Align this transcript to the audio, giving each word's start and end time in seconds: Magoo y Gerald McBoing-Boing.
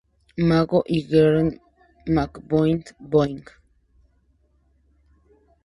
Magoo 0.47 0.81
y 0.87 1.01
Gerald 1.07 1.61
McBoing-Boing. 2.07 3.45